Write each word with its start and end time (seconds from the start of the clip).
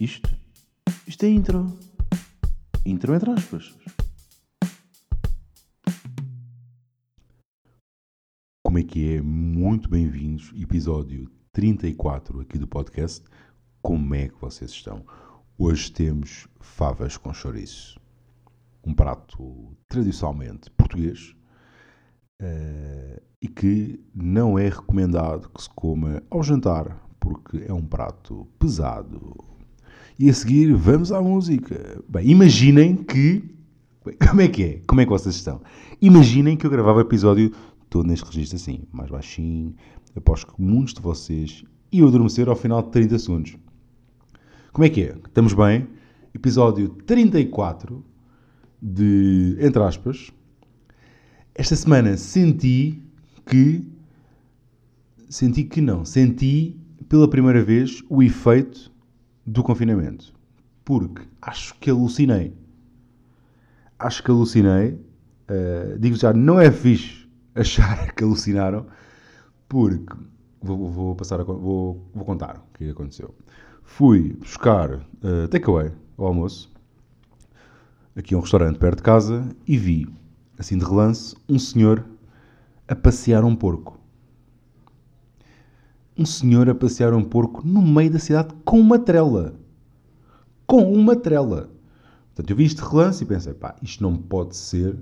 Isto? 0.00 0.32
Isto 1.08 1.24
é 1.24 1.28
intro. 1.28 1.76
Intro 2.86 3.16
entre 3.16 3.32
aspas. 3.32 3.74
Como 8.64 8.78
é 8.78 8.84
que 8.84 9.16
é? 9.16 9.20
Muito 9.20 9.90
bem-vindos. 9.90 10.52
Episódio 10.54 11.28
34 11.50 12.40
aqui 12.42 12.58
do 12.58 12.68
podcast. 12.68 13.26
Como 13.82 14.14
é 14.14 14.28
que 14.28 14.40
vocês 14.40 14.70
estão? 14.70 15.04
Hoje 15.58 15.90
temos 15.90 16.46
favas 16.60 17.16
com 17.16 17.32
chouriço. 17.32 17.98
Um 18.86 18.94
prato 18.94 19.76
tradicionalmente 19.88 20.70
português 20.70 21.34
uh, 22.40 23.20
e 23.42 23.48
que 23.48 24.00
não 24.14 24.56
é 24.56 24.68
recomendado 24.68 25.48
que 25.48 25.60
se 25.60 25.70
coma 25.70 26.22
ao 26.30 26.44
jantar 26.44 27.04
porque 27.18 27.64
é 27.66 27.72
um 27.72 27.84
prato 27.84 28.46
pesado. 28.60 29.57
E 30.18 30.28
a 30.28 30.34
seguir 30.34 30.74
vamos 30.74 31.12
à 31.12 31.20
música. 31.20 32.02
Bem, 32.08 32.30
imaginem 32.30 32.96
que. 32.96 33.42
Como 34.28 34.40
é 34.40 34.48
que 34.48 34.62
é? 34.62 34.80
Como 34.86 35.00
é 35.00 35.04
que 35.04 35.10
vocês 35.10 35.34
estão? 35.34 35.60
Imaginem 36.00 36.56
que 36.56 36.66
eu 36.66 36.70
gravava 36.70 36.98
o 36.98 37.02
episódio 37.02 37.52
todo 37.90 38.06
neste 38.06 38.24
registro 38.26 38.56
assim, 38.56 38.80
mais 38.92 39.10
baixinho. 39.10 39.74
Aposto 40.16 40.52
que 40.52 40.60
muitos 40.60 40.94
de 40.94 41.00
vocês 41.00 41.64
iam 41.92 42.08
adormecer 42.08 42.48
ao 42.48 42.56
final 42.56 42.82
de 42.82 42.90
30 42.90 43.18
segundos. 43.18 43.56
Como 44.72 44.84
é 44.84 44.88
que 44.88 45.02
é? 45.02 45.16
Estamos 45.26 45.54
bem? 45.54 45.86
Episódio 46.34 46.88
34 47.06 48.04
de. 48.80 49.56
Entre 49.60 49.82
aspas. 49.82 50.30
Esta 51.54 51.74
semana 51.74 52.16
senti 52.16 53.02
que. 53.46 53.84
Senti 55.28 55.64
que 55.64 55.80
não. 55.80 56.04
Senti 56.04 56.76
pela 57.08 57.28
primeira 57.28 57.62
vez 57.62 58.02
o 58.08 58.22
efeito 58.22 58.92
do 59.48 59.62
confinamento. 59.62 60.32
Porque 60.84 61.22
acho 61.40 61.74
que 61.76 61.90
alucinei. 61.90 62.54
Acho 63.98 64.22
que 64.22 64.30
alucinei. 64.30 64.92
Uh, 65.50 65.98
digo 65.98 66.16
já, 66.16 66.32
não 66.32 66.60
é 66.60 66.70
fixe 66.70 67.26
achar 67.54 68.12
que 68.14 68.22
alucinaram, 68.22 68.86
porque 69.68 70.14
vou, 70.60 70.90
vou 70.90 71.16
passar 71.16 71.40
a, 71.40 71.44
vou, 71.44 72.06
vou 72.14 72.24
contar 72.24 72.58
o 72.58 72.78
que 72.78 72.90
aconteceu. 72.90 73.34
Fui 73.82 74.34
buscar 74.34 74.96
uh, 74.96 75.48
takeaway 75.50 75.90
ao 76.18 76.26
almoço, 76.26 76.70
aqui 78.14 78.34
a 78.34 78.36
um 78.38 78.42
restaurante 78.42 78.78
perto 78.78 78.98
de 78.98 79.02
casa, 79.02 79.48
e 79.66 79.78
vi, 79.78 80.06
assim 80.58 80.76
de 80.76 80.84
relance, 80.84 81.34
um 81.48 81.58
senhor 81.58 82.04
a 82.86 82.94
passear 82.94 83.44
um 83.44 83.56
porco 83.56 83.97
um 86.18 86.26
senhor 86.26 86.68
a 86.68 86.74
passear 86.74 87.14
um 87.14 87.22
porco 87.22 87.64
no 87.64 87.80
meio 87.80 88.10
da 88.10 88.18
cidade 88.18 88.52
com 88.64 88.80
uma 88.80 88.98
trela. 88.98 89.54
Com 90.66 90.92
uma 90.92 91.14
trela. 91.14 91.70
Portanto, 92.34 92.50
eu 92.50 92.56
vi 92.56 92.64
isto 92.64 92.82
de 92.82 92.90
relance 92.90 93.22
e 93.22 93.26
pensei, 93.26 93.54
pá, 93.54 93.76
isto 93.80 94.02
não 94.02 94.16
pode 94.16 94.56
ser 94.56 94.98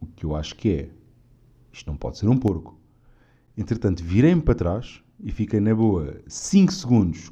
o 0.00 0.06
que 0.06 0.26
eu 0.26 0.34
acho 0.34 0.56
que 0.56 0.70
é. 0.70 0.90
Isto 1.72 1.86
não 1.86 1.96
pode 1.96 2.18
ser 2.18 2.28
um 2.28 2.36
porco. 2.36 2.76
Entretanto, 3.56 4.02
virei-me 4.02 4.42
para 4.42 4.54
trás 4.54 5.00
e 5.22 5.30
fiquei 5.30 5.60
na 5.60 5.74
boa 5.74 6.20
5 6.26 6.72
segundos 6.72 7.30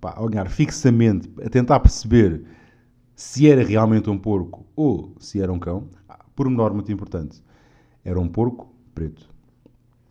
pá, 0.00 0.14
a 0.16 0.22
olhar 0.22 0.48
fixamente, 0.48 1.28
a 1.44 1.48
tentar 1.48 1.80
perceber 1.80 2.44
se 3.16 3.50
era 3.50 3.64
realmente 3.64 4.08
um 4.08 4.18
porco 4.18 4.64
ou 4.76 5.14
se 5.18 5.42
era 5.42 5.52
um 5.52 5.58
cão. 5.58 5.88
Ah, 6.08 6.24
por 6.36 6.48
menor 6.48 6.72
muito 6.72 6.92
importante, 6.92 7.42
era 8.04 8.18
um 8.20 8.28
porco 8.28 8.72
preto. 8.94 9.28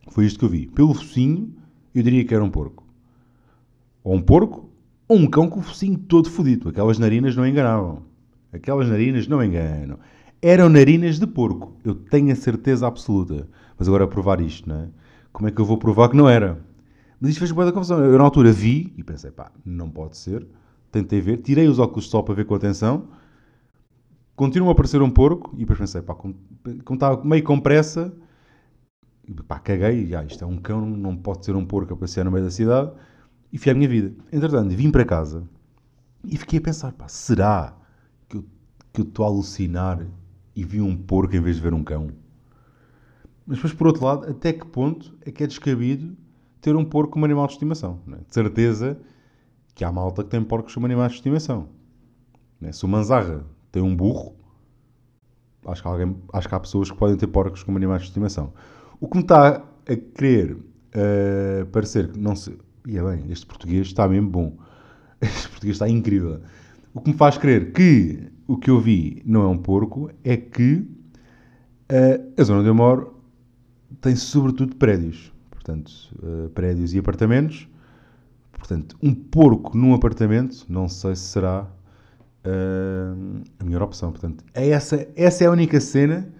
Foi 0.08 0.26
isto 0.26 0.38
que 0.38 0.44
eu 0.44 0.48
vi. 0.48 0.66
Pelo 0.66 0.94
focinho, 0.94 1.54
eu 1.94 2.02
diria 2.02 2.24
que 2.24 2.34
era 2.34 2.42
um 2.42 2.50
porco. 2.50 2.84
Ou 4.02 4.14
um 4.14 4.22
porco, 4.22 4.70
ou 5.08 5.16
um 5.16 5.26
cão 5.26 5.48
com 5.48 5.60
o 5.60 5.62
focinho 5.62 5.98
todo 5.98 6.30
fodido. 6.30 6.68
Aquelas 6.68 6.98
narinas 6.98 7.36
não 7.36 7.46
enganavam. 7.46 8.02
Aquelas 8.52 8.88
narinas 8.88 9.26
não 9.26 9.42
enganam. 9.42 9.98
Eram 10.42 10.68
narinas 10.68 11.18
de 11.18 11.26
porco. 11.26 11.74
Eu 11.84 11.94
tenho 11.94 12.32
a 12.32 12.36
certeza 12.36 12.86
absoluta. 12.86 13.48
Mas 13.78 13.88
agora 13.88 14.06
provar 14.06 14.40
isto, 14.40 14.68
não 14.68 14.76
é? 14.76 14.88
Como 15.32 15.48
é 15.48 15.52
que 15.52 15.60
eu 15.60 15.64
vou 15.64 15.78
provar 15.78 16.08
que 16.08 16.16
não 16.16 16.28
era? 16.28 16.60
Mas 17.20 17.30
isto 17.30 17.38
fez 17.40 17.52
boa 17.52 17.66
da 17.66 17.72
confusão. 17.72 17.98
Eu 18.04 18.16
na 18.18 18.24
altura 18.24 18.50
vi 18.50 18.92
e 18.96 19.04
pensei, 19.04 19.30
pá, 19.30 19.52
não 19.64 19.90
pode 19.90 20.16
ser. 20.16 20.46
Tentei 20.90 21.20
ver, 21.20 21.38
tirei 21.38 21.68
os 21.68 21.78
óculos 21.78 22.08
sol 22.08 22.22
para 22.22 22.34
ver 22.34 22.46
com 22.46 22.54
atenção. 22.54 23.08
Continua 24.34 24.70
a 24.70 24.72
aparecer 24.72 25.02
um 25.02 25.10
porco 25.10 25.52
e 25.54 25.60
depois 25.60 25.78
pensei, 25.78 26.02
pá, 26.02 26.14
como, 26.14 26.34
como 26.84 26.96
estava 26.96 27.22
meio 27.22 27.44
com 27.44 27.60
pressa, 27.60 28.12
pá, 29.46 29.58
caguei, 29.58 30.14
ah, 30.14 30.24
isto 30.24 30.42
é 30.44 30.46
um 30.46 30.56
cão, 30.56 30.84
não 30.84 31.16
pode 31.16 31.44
ser 31.44 31.54
um 31.54 31.64
porco 31.64 31.94
a 31.94 31.96
passear 31.96 32.24
no 32.24 32.30
meio 32.30 32.44
da 32.44 32.50
cidade, 32.50 32.92
e 33.52 33.58
fui 33.58 33.70
à 33.70 33.74
minha 33.74 33.88
vida. 33.88 34.14
Entretanto, 34.32 34.74
vim 34.74 34.90
para 34.90 35.04
casa 35.04 35.46
e 36.24 36.36
fiquei 36.36 36.58
a 36.58 36.62
pensar, 36.62 36.92
pá, 36.92 37.08
será 37.08 37.76
que 38.28 38.36
eu, 38.36 38.44
que 38.92 39.00
eu 39.00 39.04
estou 39.04 39.24
a 39.24 39.28
alucinar 39.28 40.06
e 40.54 40.64
vi 40.64 40.80
um 40.80 40.96
porco 40.96 41.34
em 41.34 41.40
vez 41.40 41.56
de 41.56 41.62
ver 41.62 41.74
um 41.74 41.82
cão? 41.82 42.10
Mas 43.46 43.56
depois, 43.56 43.72
por 43.72 43.86
outro 43.88 44.04
lado, 44.04 44.30
até 44.30 44.52
que 44.52 44.66
ponto 44.66 45.16
é 45.22 45.30
que 45.30 45.42
é 45.42 45.46
descabido 45.46 46.16
ter 46.60 46.76
um 46.76 46.84
porco 46.84 47.12
como 47.12 47.24
animal 47.24 47.46
de 47.46 47.54
estimação? 47.54 48.00
É? 48.12 48.16
De 48.16 48.34
certeza 48.34 49.00
que 49.74 49.84
há 49.84 49.90
malta 49.90 50.22
que 50.22 50.30
tem 50.30 50.42
porcos 50.42 50.74
como 50.74 50.86
animais 50.86 51.12
de 51.12 51.18
estimação. 51.18 51.68
É? 52.62 52.70
Se 52.70 52.84
o 52.84 52.88
Manzarra 52.88 53.44
tem 53.72 53.82
um 53.82 53.96
burro, 53.96 54.36
acho 55.66 55.82
que, 55.82 55.88
alguém, 55.88 56.16
acho 56.32 56.48
que 56.48 56.54
há 56.54 56.60
pessoas 56.60 56.90
que 56.90 56.96
podem 56.96 57.16
ter 57.16 57.26
porcos 57.26 57.62
como 57.62 57.76
animais 57.76 58.02
de 58.02 58.08
estimação. 58.08 58.52
O 59.00 59.08
que 59.08 59.16
me 59.16 59.22
está 59.22 59.56
a 59.56 59.96
querer 60.14 60.52
uh, 60.52 61.66
parecer 61.72 62.12
que 62.12 62.18
não 62.18 62.36
se. 62.36 62.56
E 62.86 62.98
é 62.98 63.02
bem, 63.02 63.30
este 63.30 63.46
português 63.46 63.86
está 63.86 64.06
mesmo 64.06 64.28
bom. 64.28 64.56
Este 65.20 65.48
português 65.48 65.76
está 65.76 65.88
incrível. 65.88 66.40
O 66.94 67.00
que 67.00 67.10
me 67.10 67.16
faz 67.16 67.36
crer 67.36 67.72
que 67.72 68.30
o 68.46 68.56
que 68.56 68.70
eu 68.70 68.80
vi 68.80 69.22
não 69.24 69.42
é 69.42 69.46
um 69.48 69.58
porco 69.58 70.10
é 70.24 70.36
que 70.36 70.76
uh, 70.76 72.32
a 72.36 72.42
zona 72.42 72.60
onde 72.60 72.68
eu 72.68 72.74
moro 72.74 73.22
tem 74.00 74.16
sobretudo 74.16 74.76
prédios. 74.76 75.32
Portanto, 75.50 75.92
uh, 76.22 76.48
prédios 76.50 76.94
e 76.94 76.98
apartamentos. 76.98 77.68
Portanto, 78.52 78.96
um 79.02 79.14
porco 79.14 79.76
num 79.76 79.94
apartamento, 79.94 80.64
não 80.68 80.88
sei 80.88 81.14
se 81.16 81.22
será 81.22 81.62
uh, 82.44 83.42
a 83.58 83.64
melhor 83.64 83.82
opção. 83.82 84.10
Portanto, 84.10 84.44
é 84.54 84.68
essa, 84.70 85.06
essa 85.14 85.44
é 85.44 85.46
a 85.46 85.50
única 85.50 85.80
cena 85.80 86.32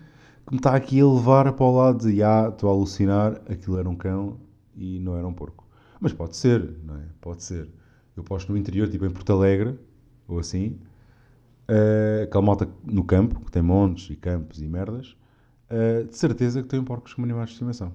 que 0.51 0.55
me 0.55 0.59
está 0.59 0.75
aqui 0.75 1.01
a 1.01 1.07
levar 1.07 1.53
para 1.53 1.65
o 1.65 1.77
lado 1.77 2.11
de, 2.11 2.25
ah, 2.25 2.49
estou 2.49 2.69
a 2.69 2.73
alucinar, 2.73 3.41
aquilo 3.49 3.79
era 3.79 3.89
um 3.89 3.95
cão 3.95 4.37
e 4.75 4.99
não 4.99 5.17
era 5.17 5.25
um 5.25 5.33
porco. 5.33 5.65
Mas 6.01 6.13
pode 6.13 6.37
ser, 6.37 6.77
não 6.83 6.97
é? 6.97 7.05
Pode 7.21 7.45
ser. 7.45 7.69
Eu 8.17 8.25
posto 8.25 8.51
no 8.51 8.59
interior, 8.59 8.89
tipo 8.89 9.07
em 9.07 9.11
Porto 9.11 9.33
Alegre, 9.33 9.79
ou 10.27 10.41
assim, 10.41 10.81
uh, 11.69 12.25
aquela 12.25 12.45
malta 12.45 12.69
no 12.83 13.05
campo, 13.05 13.39
que 13.45 13.53
tem 13.53 13.63
montes 13.63 14.11
e 14.11 14.17
campos 14.17 14.61
e 14.61 14.67
merdas, 14.67 15.17
uh, 15.71 16.05
de 16.09 16.17
certeza 16.17 16.63
que 16.63 16.69
tem 16.69 16.83
porcos 16.83 17.15
como 17.15 17.27
animais 17.27 17.51
de 17.51 17.53
estimação. 17.53 17.93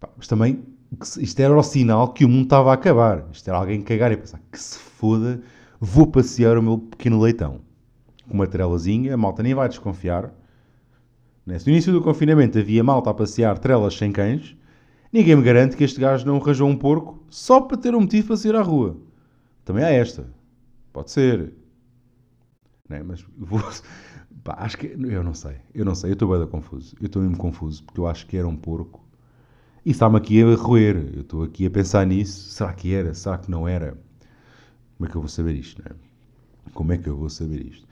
Pá, 0.00 0.08
mas 0.16 0.26
também, 0.26 0.64
isto 1.18 1.40
era 1.40 1.54
o 1.54 1.62
sinal 1.62 2.14
que 2.14 2.24
o 2.24 2.28
mundo 2.28 2.44
estava 2.44 2.70
a 2.70 2.74
acabar. 2.74 3.28
Isto 3.30 3.48
era 3.48 3.58
alguém 3.58 3.82
cagar 3.82 4.12
e 4.12 4.16
pensar, 4.16 4.40
que 4.50 4.58
se 4.58 4.78
foda, 4.78 5.42
vou 5.78 6.06
passear 6.06 6.56
o 6.56 6.62
meu 6.62 6.78
pequeno 6.78 7.20
leitão. 7.20 7.60
Com 8.26 8.32
uma 8.32 8.46
trelazinha, 8.46 9.12
a 9.12 9.16
malta 9.18 9.42
nem 9.42 9.54
vai 9.54 9.68
desconfiar, 9.68 10.32
Se 11.46 11.66
no 11.66 11.72
início 11.72 11.92
do 11.92 12.02
confinamento 12.02 12.58
havia 12.58 12.82
malta 12.82 13.10
a 13.10 13.14
passear 13.14 13.56
trelas 13.58 13.96
sem 13.96 14.10
cães, 14.10 14.56
ninguém 15.12 15.36
me 15.36 15.42
garante 15.42 15.76
que 15.76 15.84
este 15.84 16.00
gajo 16.00 16.26
não 16.26 16.36
arranjou 16.36 16.68
um 16.68 16.76
porco 16.76 17.22
só 17.30 17.60
para 17.60 17.76
ter 17.76 17.94
um 17.94 18.00
motivo 18.00 18.26
para 18.26 18.36
sair 18.36 18.56
à 18.56 18.62
rua. 18.62 18.96
Também 19.64 19.84
há 19.84 19.90
esta. 19.90 20.26
Pode 20.92 21.10
ser. 21.12 21.52
Né? 22.88 23.02
Mas 23.04 23.24
vou... 23.38 23.60
Pá, 24.42 24.56
acho 24.58 24.78
que. 24.78 24.86
Eu 24.86 25.24
não 25.24 25.34
sei. 25.34 25.56
Eu 25.74 25.84
não 25.84 25.94
sei. 25.94 26.10
Eu 26.10 26.14
estou 26.14 26.36
bem 26.36 26.46
confuso. 26.46 26.94
Eu 27.00 27.06
estou 27.06 27.22
mesmo 27.22 27.36
confuso 27.36 27.82
porque 27.82 28.00
eu 28.00 28.06
acho 28.06 28.26
que 28.26 28.36
era 28.36 28.46
um 28.46 28.56
porco. 28.56 29.04
E 29.84 29.90
está-me 29.90 30.16
aqui 30.16 30.42
a 30.42 30.54
roer. 30.54 31.10
Eu 31.14 31.22
estou 31.22 31.42
aqui 31.42 31.66
a 31.66 31.70
pensar 31.70 32.06
nisso. 32.06 32.50
Será 32.50 32.72
que 32.72 32.94
era? 32.94 33.12
Será 33.14 33.38
que 33.38 33.50
não 33.50 33.66
era? 33.66 33.98
Como 34.96 35.08
é 35.08 35.10
que 35.10 35.16
eu 35.16 35.20
vou 35.20 35.28
saber 35.28 35.54
isto? 35.54 35.82
Né? 35.82 35.96
Como 36.72 36.92
é 36.92 36.98
que 36.98 37.08
eu 37.08 37.16
vou 37.16 37.28
saber 37.28 37.66
isto? 37.66 37.86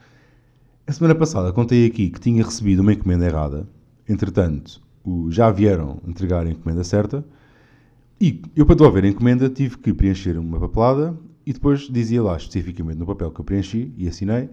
A 0.87 0.93
semana 0.93 1.15
passada 1.15 1.51
contei 1.51 1.87
aqui 1.87 2.11
que 2.11 2.21
tinha 2.21 2.45
recebido 2.45 2.81
uma 2.81 2.93
encomenda 2.93 3.25
errada. 3.25 3.67
Entretanto, 4.07 4.83
já 5.31 5.51
vieram 5.51 5.99
entregar 6.07 6.47
a 6.47 6.51
encomenda 6.51 6.85
certa. 6.85 7.25
E 8.21 8.43
eu, 8.55 8.67
para 8.67 8.91
ver 8.91 9.05
a 9.05 9.09
encomenda, 9.09 9.49
tive 9.49 9.79
que 9.79 9.95
preencher 9.95 10.39
uma 10.39 10.61
papelada 10.61 11.17
e 11.47 11.55
depois 11.55 11.89
dizia 11.91 12.23
lá, 12.23 12.37
especificamente 12.37 12.99
no 12.99 13.07
papel 13.07 13.31
que 13.31 13.41
eu 13.41 13.45
preenchi 13.47 13.95
e 13.97 14.07
assinei, 14.07 14.51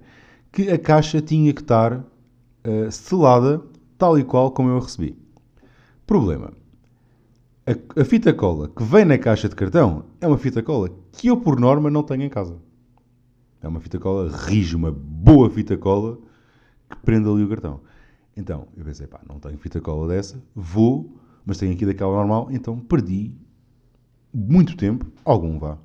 que 0.54 0.72
a 0.72 0.80
caixa 0.80 1.22
tinha 1.22 1.52
que 1.52 1.62
estar 1.62 1.98
uh, 1.98 2.92
selada 2.92 3.62
tal 3.98 4.18
e 4.18 4.24
qual 4.24 4.52
como 4.52 4.70
eu 4.70 4.78
a 4.78 4.80
recebi. 4.80 5.18
Problema. 6.08 6.54
A, 7.68 8.02
a 8.02 8.06
fita 8.06 8.34
cola 8.34 8.70
que 8.70 8.84
vem 8.86 9.04
na 9.04 9.18
caixa 9.18 9.50
de 9.50 9.56
cartão 9.56 10.06
é 10.22 10.28
uma 10.28 10.38
fita 10.38 10.64
cola 10.64 10.90
que 11.12 11.28
eu, 11.28 11.36
por 11.36 11.60
norma, 11.60 11.92
não 11.92 12.04
tenho 12.04 12.24
em 12.24 12.30
casa. 12.30 12.56
É 13.62 13.68
uma 13.68 13.80
fita 13.80 14.00
cola 14.00 14.30
rige, 14.36 14.76
uma 14.76 14.92
boa 14.92 15.50
fita 15.50 15.78
cola 15.78 16.18
que 16.90 16.98
prende 16.98 17.30
ali 17.30 17.44
o 17.44 17.50
cartão. 17.50 17.82
Então, 18.36 18.68
eu 18.76 18.84
pensei, 18.84 19.08
pá, 19.08 19.20
não 19.28 19.40
tenho 19.40 19.58
fita 19.58 19.80
cola 19.80 20.08
dessa, 20.08 20.42
vou, 20.56 21.18
mas 21.46 21.58
tenho 21.58 21.74
aqui 21.74 21.86
daquela 21.86 22.14
normal, 22.14 22.48
então 22.52 22.80
perdi 22.80 23.36
muito 24.34 24.76
tempo, 24.76 25.06
algum 25.26 25.60
vá, 25.60 25.78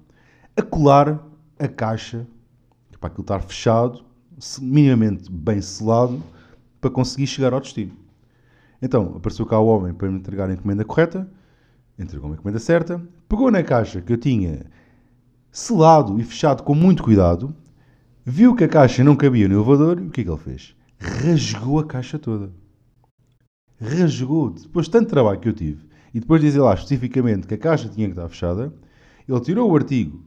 a 0.56 0.62
colar 0.62 1.22
a 1.58 1.68
caixa, 1.68 2.26
para 3.00 3.08
aquilo 3.08 3.22
estar 3.22 3.40
fechado, 3.40 4.04
minimamente 4.60 5.30
bem 5.30 5.60
selado, 5.60 6.22
para 6.80 6.90
conseguir 6.90 7.26
chegar 7.26 7.52
ao 7.52 7.60
destino. 7.60 7.92
Então, 8.80 9.14
apareceu 9.16 9.44
cá 9.44 9.58
o 9.58 9.66
homem 9.66 9.92
para 9.92 10.10
me 10.10 10.18
entregar 10.18 10.48
a 10.48 10.52
encomenda 10.52 10.84
correta, 10.84 11.28
entregou-me 11.98 12.36
a 12.36 12.38
encomenda 12.38 12.58
certa, 12.58 13.02
pegou 13.28 13.50
na 13.50 13.62
caixa 13.62 14.00
que 14.00 14.12
eu 14.12 14.18
tinha 14.18 14.66
selado 15.50 16.20
e 16.20 16.24
fechado 16.24 16.62
com 16.62 16.74
muito 16.74 17.02
cuidado, 17.02 17.54
viu 18.28 18.56
que 18.56 18.64
a 18.64 18.68
caixa 18.68 19.04
não 19.04 19.14
cabia 19.14 19.48
no 19.48 19.54
elevador 19.54 20.00
e 20.00 20.08
o 20.08 20.10
que 20.10 20.22
é 20.22 20.24
que 20.24 20.30
ele 20.30 20.36
fez? 20.36 20.74
Rasgou 20.98 21.78
a 21.78 21.84
caixa 21.84 22.18
toda. 22.18 22.50
Rasgou. 23.80 24.50
Depois 24.50 24.86
de 24.86 24.92
tanto 24.92 25.08
trabalho 25.08 25.38
que 25.38 25.48
eu 25.48 25.52
tive 25.52 25.86
e 26.12 26.18
depois 26.18 26.40
de 26.40 26.48
dizer 26.48 26.60
lá 26.60 26.74
especificamente 26.74 27.46
que 27.46 27.54
a 27.54 27.58
caixa 27.58 27.88
tinha 27.88 28.06
que 28.06 28.14
estar 28.14 28.28
fechada, 28.28 28.74
ele 29.28 29.40
tirou 29.40 29.70
o 29.70 29.76
artigo 29.76 30.24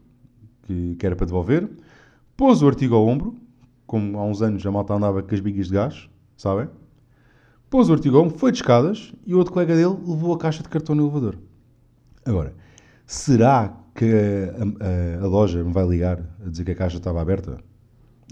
que, 0.64 0.96
que 0.96 1.06
era 1.06 1.16
para 1.16 1.26
devolver, 1.26 1.70
pôs 2.38 2.62
o 2.62 2.68
artigo 2.68 2.96
ao 2.96 3.06
ombro, 3.06 3.36
como 3.86 4.18
há 4.18 4.24
uns 4.24 4.42
anos 4.42 4.66
a 4.66 4.72
malta 4.72 4.94
andava 4.94 5.22
com 5.22 5.36
as 5.36 5.42
bigas 5.42 5.68
de 5.68 5.74
gás, 5.74 6.10
sabem? 6.38 6.70
Pôs 7.70 7.90
o 7.90 7.94
artigo 7.94 8.18
ao 8.18 8.24
ombro, 8.24 8.38
foi 8.38 8.52
de 8.52 8.60
escadas 8.60 9.14
e 9.26 9.34
o 9.34 9.40
outro 9.40 9.52
colega 9.52 9.76
dele 9.76 9.98
levou 10.06 10.34
a 10.34 10.38
caixa 10.38 10.64
de 10.64 10.70
cartão 10.70 10.96
no 10.96 11.04
elevador. 11.04 11.38
Agora, 12.26 12.54
será 13.06 13.76
que 13.94 14.06
a, 14.06 15.22
a, 15.22 15.26
a, 15.26 15.28
loja 15.28 15.64
me 15.64 15.74
vai 15.74 15.86
ligar 15.86 16.20
a 16.46 16.50
dizer 16.50 16.64
que 16.64 16.72
a 16.72 16.76
caixa 16.76 16.98
estava 16.98 17.22
aberta 17.22 17.58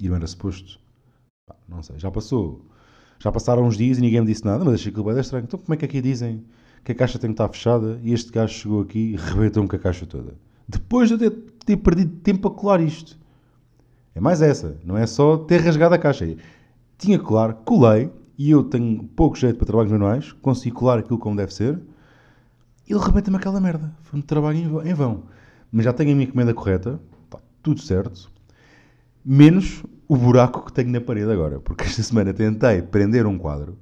e 0.02 0.10
não 0.10 0.16
era 0.16 0.28
suposto? 0.28 0.80
Não 1.68 1.82
sei, 1.82 1.98
já 2.00 2.12
passou. 2.12 2.66
Já 3.20 3.32
passaram 3.32 3.66
uns 3.66 3.78
dias 3.78 3.98
e 3.98 4.02
ninguém 4.02 4.22
me 4.22 4.28
disse 4.28 4.46
nada, 4.46 4.64
mas 4.64 4.76
achei 4.76 4.92
que 4.92 5.02
bem 5.02 5.20
estranho. 5.20 5.46
Então 5.46 5.60
como 5.60 5.74
é 5.74 5.78
que 5.78 5.86
aqui 5.86 6.02
dizem 6.02 6.44
que 6.84 6.92
a 6.92 6.96
caixa 6.96 7.18
tem 7.18 7.30
que 7.30 7.34
estar 7.34 7.48
fechada 7.50 8.00
e 8.04 8.14
este 8.14 8.32
gajo 8.32 8.54
chegou 8.54 8.82
aqui 8.82 9.14
e 9.14 9.16
rebentou-me 9.16 9.68
com 9.68 9.76
a 9.76 9.80
caixa 9.80 10.06
toda? 10.06 10.36
Depois 10.68 11.10
de 11.10 11.16
eu 11.16 11.18
ter, 11.20 11.32
ter 11.66 11.78
perdido 11.78 12.16
tempo 12.18 12.48
a 12.48 12.52
colar 12.52 12.82
isto. 12.82 13.18
É 14.14 14.20
mais 14.20 14.42
essa, 14.42 14.78
não 14.84 14.98
é 14.98 15.06
só 15.06 15.38
ter 15.38 15.62
rasgado 15.62 15.96
a 15.96 15.98
caixa. 15.98 16.26
Tinha 16.98 17.18
que 17.18 17.26
colar, 17.26 17.54
colei, 17.54 18.12
e 18.38 18.52
eu 18.52 18.64
tenho 18.64 19.04
pouco 19.16 19.36
jeito 19.36 19.58
para 19.58 19.66
trabalhos 19.66 19.92
manuais, 19.92 20.32
consegui 20.34 20.72
colar 20.72 21.00
aquilo 21.00 21.18
como 21.18 21.36
deve 21.36 21.54
ser, 21.54 21.80
e 22.88 22.94
ele 22.94 23.00
rebenta-me 23.00 23.38
aquela 23.38 23.60
merda. 23.60 23.94
Foi 24.02 24.20
um 24.20 24.22
trabalho 24.22 24.82
em 24.86 24.94
vão. 24.94 25.24
Mas 25.72 25.86
já 25.86 25.94
tenho 25.94 26.12
a 26.12 26.16
minha 26.16 26.28
encomenda 26.28 26.54
correta, 26.54 27.00
está 27.26 27.40
tudo 27.62 27.82
certo, 27.82 28.32
menos 29.30 29.84
o 30.08 30.16
buraco 30.16 30.66
que 30.66 30.72
tenho 30.72 30.90
na 30.90 31.02
parede 31.02 31.30
agora, 31.30 31.60
porque 31.60 31.84
esta 31.84 32.02
semana 32.02 32.34
tentei 32.34 32.82
prender 32.82 33.26
um 33.26 33.38
quadro. 33.38 33.78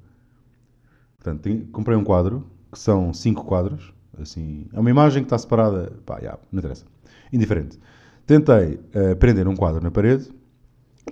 Portanto, 1.16 1.48
comprei 1.70 1.96
um 1.96 2.02
quadro, 2.02 2.44
que 2.72 2.78
são 2.78 3.14
cinco 3.14 3.44
quadros, 3.44 3.94
assim, 4.18 4.66
é 4.72 4.80
uma 4.80 4.90
imagem 4.90 5.22
que 5.22 5.26
está 5.26 5.38
separada, 5.38 5.92
pá, 6.04 6.18
já, 6.20 6.36
não 6.50 6.58
interessa, 6.58 6.84
indiferente. 7.32 7.78
Tentei 8.26 8.74
uh, 8.74 9.14
prender 9.20 9.46
um 9.46 9.54
quadro 9.54 9.80
na 9.80 9.90
parede 9.90 10.28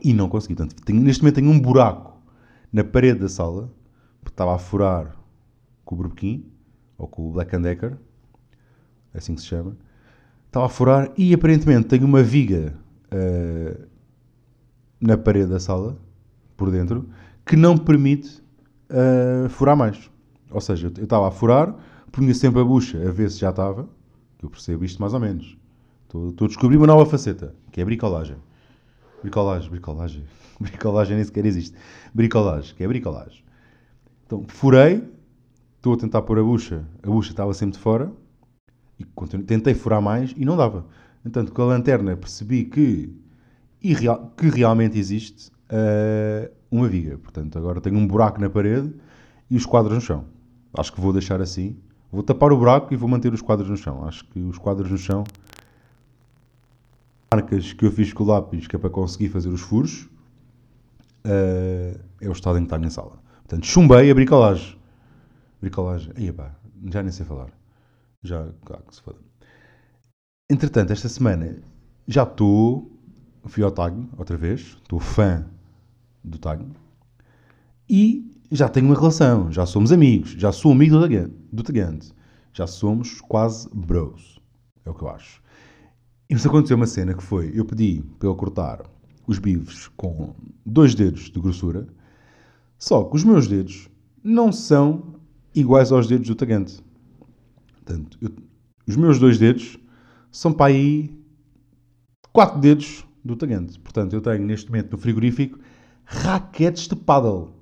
e 0.03 0.13
não 0.13 0.29
consegui. 0.29 0.57
Portanto, 0.57 0.83
tenho, 0.83 1.01
neste 1.01 1.23
momento 1.23 1.37
tenho 1.37 1.51
um 1.51 1.61
buraco 1.61 2.21
na 2.73 2.83
parede 2.83 3.21
da 3.21 3.29
sala, 3.29 3.71
porque 4.21 4.35
estava 4.35 4.57
a 4.57 4.59
furar 4.59 5.15
com 5.85 5.95
o 5.95 5.99
Burbequim, 5.99 6.45
ou 6.99 7.07
com 7.07 7.29
o 7.29 7.33
Black 7.33 7.57
Decker, 7.57 7.97
é 9.13 9.19
assim 9.19 9.37
que 9.37 9.43
se 9.43 9.47
chama. 9.47 9.77
Estava 10.47 10.67
a 10.67 10.69
furar 10.69 11.13
e 11.17 11.33
aparentemente 11.33 11.87
tenho 11.87 12.05
uma 12.05 12.23
viga 12.23 12.75
uh, 13.13 13.94
na 15.05 15.19
parede 15.19 15.51
da 15.51 15.61
sala, 15.61 15.97
por 16.57 16.71
dentro, 16.71 17.09
que 17.45 17.57
não 17.57 17.77
permite 17.77 18.43
uh, 18.91 19.49
furar 19.51 19.77
mais. 19.77 20.11
Ou 20.51 20.61
seja, 20.61 20.91
eu 20.97 21.05
estava 21.05 21.29
a 21.29 21.31
furar, 21.31 21.75
punha 22.11 22.33
sempre 22.35 22.61
a 22.61 22.65
bucha 22.65 22.97
a 23.07 23.11
ver 23.11 23.31
se 23.31 23.39
já 23.39 23.51
estava, 23.51 23.89
que 24.39 24.47
eu 24.47 24.51
percebo 24.51 24.85
isto 24.85 25.01
mais 25.01 25.13
ou 25.13 25.21
menos. 25.21 25.57
Estou, 26.05 26.45
a 26.45 26.49
descobrir 26.49 26.77
uma 26.77 26.87
nova 26.87 27.05
faceta, 27.05 27.55
que 27.71 27.81
é 27.81 27.85
bricolagem. 27.85 28.37
Bricolagem, 29.21 29.71
bricolagem. 29.71 30.25
Bricolagem 30.61 31.17
nem 31.17 31.25
sequer 31.25 31.45
existe. 31.45 31.77
Bricolagem, 32.15 32.75
que 32.77 32.85
é 32.85 32.89
bricolagem. 32.89 33.43
Então, 34.25 34.45
furei, 34.47 35.03
estou 35.77 35.95
a 35.95 35.97
tentar 35.97 36.23
pôr 36.23 36.39
a 36.39 36.43
bucha, 36.43 36.85
a 37.03 37.09
bucha 37.09 37.31
estava 37.31 37.53
sempre 37.53 37.77
de 37.77 37.83
fora, 37.83 38.13
e 38.99 39.05
tentei 39.43 39.75
furar 39.75 40.01
mais 40.01 40.33
e 40.37 40.45
não 40.45 40.57
dava. 40.57 40.87
Entanto, 41.27 41.53
com 41.53 41.63
a 41.63 41.65
lanterna 41.65 42.17
percebi 42.17 42.65
que, 42.65 43.13
real, 43.93 44.33
que 44.37 44.49
realmente 44.49 44.99
existe 44.99 45.51
uh, 45.71 46.51
uma 46.71 46.89
viga. 46.89 47.19
Portanto, 47.19 47.59
agora 47.59 47.81
tenho 47.81 47.97
um 47.97 48.07
buraco 48.07 48.41
na 48.41 48.49
parede 48.49 48.95
e 49.51 49.57
os 49.57 49.67
quadros 49.67 49.95
no 49.95 50.01
chão. 50.01 50.25
Acho 50.77 50.93
que 50.93 51.01
vou 51.01 51.13
deixar 51.13 51.41
assim. 51.41 51.77
Vou 52.11 52.23
tapar 52.23 52.53
o 52.53 52.57
buraco 52.57 52.95
e 52.95 52.97
vou 52.97 53.09
manter 53.09 53.33
os 53.33 53.43
quadros 53.43 53.69
no 53.69 53.77
chão. 53.77 54.05
Acho 54.07 54.25
que 54.27 54.39
os 54.41 54.57
quadros 54.57 54.91
no 54.91 54.97
chão 54.97 55.25
marcas 57.35 57.73
que 57.73 57.85
eu 57.85 57.91
fiz 57.91 58.13
com 58.13 58.23
o 58.23 58.27
lápis, 58.27 58.67
que 58.69 58.77
é 58.77 58.79
para 58.79 58.91
conseguir 58.91 59.29
fazer 59.29 59.49
os 59.49 59.61
furos, 59.61 60.09
uh, 61.27 61.99
é 62.21 62.29
o 62.29 62.33
estado 62.33 62.59
em 62.59 62.63
que 62.63 62.67
está 62.67 62.79
na 62.79 62.91
sala. 62.91 63.19
Portanto, 63.39 63.67
chumbei 63.67 64.11
a 64.11 64.15
bricolagem. 64.15 64.79
Bricolagem. 65.61 66.13
Aí, 66.17 66.33
pá, 66.33 66.55
já 66.91 67.03
nem 67.03 67.11
sei 67.11 67.27
falar. 67.27 67.51
Já, 68.23 68.47
claro 68.65 68.85
que 68.85 68.95
se 68.95 69.03
foda. 69.03 69.19
Entretanto, 70.51 70.93
esta 70.93 71.09
semana 71.09 71.57
já 72.07 72.23
estou. 72.23 72.91
Fui 73.47 73.63
ao 73.63 73.71
Tag 73.71 73.97
outra 74.17 74.37
vez. 74.37 74.77
Estou 74.83 74.99
fã 74.99 75.45
do 76.23 76.39
Tag. 76.39 76.65
E 77.89 78.31
já 78.51 78.69
tenho 78.69 78.87
uma 78.87 78.95
relação. 78.95 79.51
Já 79.53 79.67
somos 79.67 79.93
amigos. 79.93 80.31
Já 80.31 80.53
sou 80.53 80.73
amigo 80.73 80.97
do 81.53 81.63
Tagante. 81.63 82.13
Já 82.53 82.67
somos 82.67 83.21
quase 83.21 83.69
bros. 83.73 84.41
É 84.85 84.91
o 84.91 84.95
que 84.95 85.03
eu 85.03 85.09
acho. 85.09 85.43
Isso 86.29 86.49
aconteceu 86.49 86.77
uma 86.77 86.87
cena 86.87 87.15
que 87.15 87.23
foi, 87.23 87.53
eu 87.55 87.65
pedi 87.65 88.03
para 88.19 88.29
ele 88.29 88.39
cortar 88.39 88.83
os 89.27 89.39
bifes 89.39 89.89
com 89.89 90.35
dois 90.65 90.95
dedos 90.95 91.31
de 91.31 91.39
grossura, 91.39 91.87
só 92.79 93.05
que 93.05 93.17
os 93.17 93.25
meus 93.25 93.47
dedos 93.47 93.89
não 94.23 94.51
são 94.51 95.15
iguais 95.55 95.93
aos 95.93 96.07
dedos 96.07 96.27
do 96.27 96.35
tagante. 96.35 96.83
Portanto, 97.75 98.19
eu, 98.21 98.31
os 98.87 98.97
meus 98.97 99.19
dois 99.19 99.39
dedos 99.39 99.79
são 100.33 100.53
para 100.53 100.73
aí 100.73 101.15
quatro 102.33 102.59
dedos 102.59 103.05
do 103.25 103.35
tagante. 103.37 103.79
Portanto, 103.79 104.13
eu 104.13 104.21
tenho 104.21 104.45
neste 104.45 104.71
momento 104.71 104.93
no 104.93 104.99
frigorífico 104.99 105.59
raquetes 106.05 106.87
de 106.87 106.95
paddle, 106.95 107.55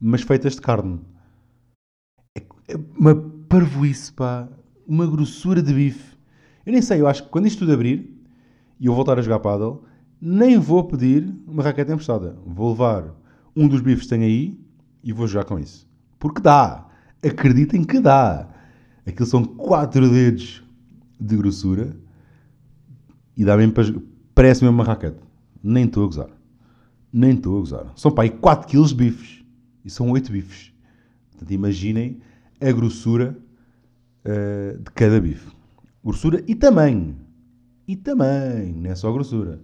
mas 0.00 0.22
feitas 0.22 0.54
de 0.54 0.60
carne. 0.60 1.00
É, 2.36 2.40
é 2.68 2.76
uma 2.96 3.14
parvoíce, 3.48 4.12
pá. 4.12 4.48
Uma 4.86 5.06
grossura 5.06 5.60
de 5.60 5.74
bife. 5.74 6.16
Eu 6.64 6.72
nem 6.72 6.80
sei, 6.80 7.00
eu 7.00 7.08
acho 7.08 7.24
que 7.24 7.28
quando 7.28 7.46
isto 7.46 7.60
tudo 7.60 7.72
abrir 7.72 8.14
e 8.78 8.86
eu 8.86 8.94
voltar 8.94 9.18
a 9.18 9.22
jogar 9.22 9.40
paddle, 9.40 9.84
nem 10.20 10.58
vou 10.58 10.84
pedir 10.84 11.34
uma 11.46 11.62
raquete 11.62 11.92
emprestada. 11.92 12.38
Vou 12.46 12.70
levar 12.70 13.14
um 13.54 13.66
dos 13.66 13.80
bifes 13.80 14.04
que 14.04 14.10
tenho 14.10 14.24
aí 14.24 14.60
e 15.02 15.12
vou 15.12 15.26
jogar 15.26 15.44
com 15.44 15.58
isso. 15.58 15.86
Porque 16.18 16.40
dá. 16.40 16.86
Acreditem 17.22 17.84
que 17.84 18.00
dá. 18.00 18.48
Aquilo 19.06 19.26
são 19.26 19.44
quatro 19.44 20.08
dedos 20.08 20.62
de 21.20 21.36
grossura 21.36 21.96
e 23.36 23.44
dá 23.44 23.56
mesmo 23.56 23.72
para... 23.72 23.84
Parece 24.38 24.62
mesmo 24.62 24.76
uma 24.76 24.84
raquete. 24.84 25.18
Nem 25.60 25.84
estou 25.84 26.04
a 26.04 26.06
gozar. 26.06 26.30
Nem 27.12 27.32
estou 27.32 27.56
a 27.56 27.58
gozar. 27.58 27.92
São 27.96 28.12
para 28.12 28.22
aí 28.22 28.30
4 28.30 28.68
kg 28.68 28.86
de 28.86 28.94
bifes. 28.94 29.44
E 29.84 29.90
são 29.90 30.12
8 30.12 30.30
bifes. 30.30 30.72
Portanto, 31.32 31.50
imaginem 31.50 32.20
a 32.60 32.70
grossura 32.70 33.36
uh, 34.24 34.78
de 34.78 34.90
cada 34.92 35.20
bife. 35.20 35.50
Grossura 36.04 36.44
e 36.46 36.54
tamanho. 36.54 37.16
E 37.88 37.96
tamanho, 37.96 38.76
não 38.80 38.88
é 38.88 38.94
só 38.94 39.12
grossura. 39.12 39.60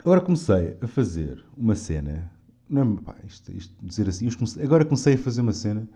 Agora 0.00 0.20
comecei 0.20 0.76
a 0.78 0.86
fazer 0.86 1.42
uma 1.56 1.76
cena. 1.76 2.30
Não, 2.68 2.96
pá, 2.96 3.14
isto, 3.26 3.50
isto, 3.50 3.74
dizer 3.82 4.06
assim, 4.06 4.30
comecei, 4.32 4.62
agora 4.62 4.84
comecei 4.84 5.14
a 5.14 5.18
fazer 5.18 5.40
uma 5.40 5.54
cena. 5.54 5.88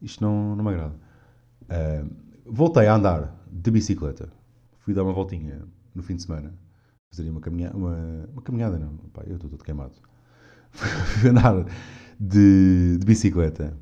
Isto 0.00 0.24
não, 0.24 0.56
não 0.56 0.64
me 0.64 0.70
agrada. 0.70 0.94
Uh, 1.64 2.10
voltei 2.46 2.86
a 2.86 2.94
andar 2.94 3.44
de 3.52 3.70
bicicleta. 3.70 4.32
Fui 4.78 4.94
dar 4.94 5.02
uma 5.02 5.12
voltinha 5.12 5.60
no 5.96 6.02
fim 6.02 6.16
de 6.16 6.22
semana. 6.22 6.54
Fazer 7.10 7.28
uma 7.30 7.40
caminhada. 7.40 7.76
Uma, 7.76 8.28
uma 8.32 8.42
caminhada, 8.42 8.78
não. 8.78 8.96
Pá, 9.12 9.22
eu 9.26 9.36
estou 9.36 9.50
todo 9.50 9.64
queimado. 9.64 9.94
Fui 10.70 11.30
andar 11.30 11.64
de, 12.20 12.98
de 12.98 13.06
bicicleta. 13.06 13.76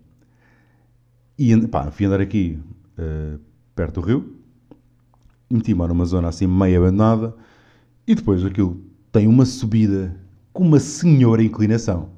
E 1.38 1.56
pá, 1.66 1.90
fui 1.90 2.06
andar 2.06 2.20
aqui 2.20 2.60
uh, 2.96 3.40
perto 3.74 4.00
do 4.00 4.06
rio, 4.06 4.38
e 5.50 5.54
meti-me 5.54 5.86
numa 5.88 6.04
zona 6.04 6.28
assim 6.28 6.46
meio 6.46 6.80
abandonada, 6.80 7.34
e 8.06 8.14
depois 8.14 8.44
aquilo 8.44 8.80
tem 9.10 9.26
uma 9.26 9.44
subida 9.44 10.14
com 10.52 10.62
uma 10.62 10.78
senhora 10.78 11.42
inclinação. 11.42 12.10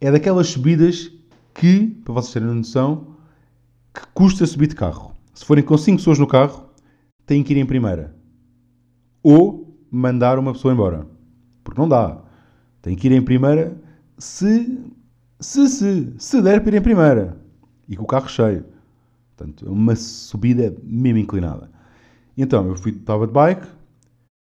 É 0.00 0.10
daquelas 0.10 0.48
subidas 0.48 1.12
que, 1.54 1.86
para 2.04 2.14
vocês 2.14 2.32
terem 2.32 2.48
noção, 2.48 3.14
que 3.94 4.02
custa 4.12 4.44
subir 4.46 4.66
de 4.66 4.74
carro. 4.74 5.14
Se 5.32 5.44
forem 5.44 5.62
com 5.62 5.78
5 5.78 5.98
pessoas 5.98 6.18
no 6.18 6.26
carro, 6.26 6.68
têm 7.26 7.42
que 7.42 7.52
ir 7.52 7.58
em 7.58 7.66
primeira. 7.66 8.13
Ou 9.24 9.76
mandar 9.90 10.38
uma 10.38 10.52
pessoa 10.52 10.72
embora. 10.72 11.04
Porque 11.64 11.80
não 11.80 11.88
dá. 11.88 12.22
Tem 12.80 12.94
que 12.94 13.08
ir 13.08 13.12
em 13.12 13.22
primeira 13.22 13.76
se, 14.16 14.78
se, 15.40 15.68
se, 15.68 16.14
se 16.16 16.42
der 16.42 16.62
para 16.62 16.76
ir 16.76 16.78
em 16.78 16.82
primeira. 16.82 17.36
E 17.88 17.96
com 17.96 18.04
o 18.04 18.06
carro 18.06 18.28
cheio. 18.28 18.64
Portanto, 19.34 19.66
é 19.66 19.70
uma 19.70 19.96
subida 19.96 20.72
mesmo 20.84 21.18
inclinada. 21.18 21.68
Então, 22.36 22.68
eu 22.68 22.76
fui, 22.76 22.92
estava 22.92 23.26
de 23.26 23.32
bike, 23.32 23.66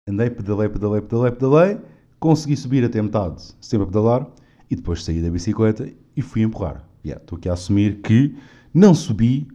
Andei, 0.08 0.32
pedalei, 0.32 0.68
pedalei, 0.68 1.00
pedalei, 1.02 1.32
pedalei, 1.32 1.78
consegui 2.20 2.58
subir 2.58 2.84
até 2.84 3.00
metade, 3.00 3.54
sempre 3.62 3.84
a 3.84 3.86
pedalar, 3.86 4.28
e 4.70 4.76
depois 4.76 5.04
saí 5.04 5.22
da 5.22 5.30
bicicleta 5.30 5.88
e 6.18 6.22
fui 6.24 6.42
empurrar. 6.42 6.84
Yeah, 7.06 7.22
estou 7.22 7.38
aqui 7.38 7.48
a 7.48 7.54
assumir 7.54 8.02
que 8.02 8.36
não 8.74 8.96
subi 8.96 9.48